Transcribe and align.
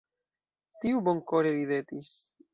Tiu 0.85 1.03
bonkore 1.09 1.53
ridetis. 1.59 2.13